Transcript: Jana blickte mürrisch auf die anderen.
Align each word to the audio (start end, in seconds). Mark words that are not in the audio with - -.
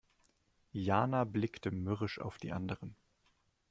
Jana 0.73 1.25
blickte 1.25 1.69
mürrisch 1.69 2.17
auf 2.19 2.39
die 2.39 2.51
anderen. 2.51 2.95